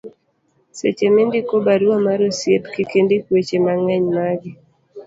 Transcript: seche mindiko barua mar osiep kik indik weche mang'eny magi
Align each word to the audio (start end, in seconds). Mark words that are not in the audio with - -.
seche 0.77 1.05
mindiko 1.15 1.53
barua 1.65 1.97
mar 2.05 2.19
osiep 2.29 2.63
kik 2.73 2.91
indik 2.99 3.23
weche 3.33 3.57
mang'eny 3.65 4.05
magi 4.15 4.51